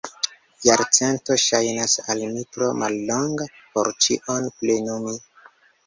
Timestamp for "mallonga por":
2.83-3.95